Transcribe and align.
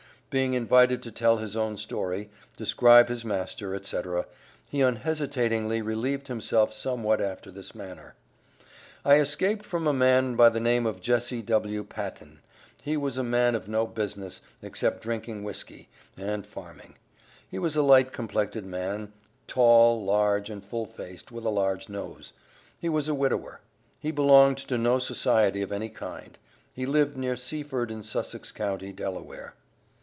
Being 0.31 0.53
invited 0.53 1.03
to 1.03 1.11
tell 1.11 1.39
his 1.39 1.57
own 1.57 1.75
story, 1.75 2.29
describe 2.55 3.09
his 3.09 3.25
master, 3.25 3.75
etc., 3.75 4.27
he 4.69 4.79
unhesitatingly 4.79 5.81
relieved 5.81 6.29
himself 6.29 6.71
somewhat 6.71 7.19
after 7.19 7.51
this 7.51 7.75
manner; 7.75 8.15
"I 9.03 9.15
escaped 9.15 9.65
from 9.65 9.87
a 9.87 9.91
man 9.93 10.37
by 10.37 10.47
the 10.47 10.61
name 10.61 10.85
of 10.85 11.01
Jesse 11.01 11.41
W. 11.41 11.83
Paten; 11.83 12.39
he 12.81 12.95
was 12.95 13.17
a 13.17 13.25
man 13.25 13.55
of 13.55 13.67
no 13.67 13.85
business, 13.85 14.39
except 14.61 15.03
drinking 15.03 15.43
whiskey, 15.43 15.89
and 16.15 16.45
farming. 16.47 16.95
He 17.49 17.59
was 17.59 17.75
a 17.75 17.83
light 17.83 18.13
complected 18.13 18.65
man, 18.65 19.11
tall 19.47 20.01
large, 20.01 20.49
and 20.49 20.63
full 20.63 20.85
faced, 20.85 21.33
with 21.33 21.43
a 21.43 21.49
large 21.49 21.89
nose. 21.89 22.31
He 22.79 22.87
was 22.87 23.09
a 23.09 23.13
widower. 23.13 23.59
He 23.99 24.11
belonged 24.11 24.59
to 24.59 24.77
no 24.77 24.97
society 24.97 25.61
of 25.61 25.73
any 25.73 25.89
kind. 25.89 26.37
He 26.73 26.85
lived 26.85 27.17
near 27.17 27.35
Seaford, 27.35 27.91
in 27.91 28.01
Sussex 28.01 28.53
county, 28.53 28.93
Delaware." 28.93 29.55